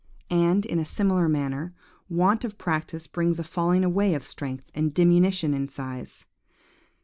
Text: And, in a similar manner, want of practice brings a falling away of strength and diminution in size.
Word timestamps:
And, 0.31 0.65
in 0.65 0.79
a 0.79 0.83
similar 0.83 1.29
manner, 1.29 1.75
want 2.09 2.43
of 2.43 2.57
practice 2.57 3.05
brings 3.05 3.37
a 3.37 3.43
falling 3.43 3.83
away 3.83 4.15
of 4.15 4.25
strength 4.25 4.65
and 4.73 4.91
diminution 4.95 5.53
in 5.53 5.67
size. 5.67 6.25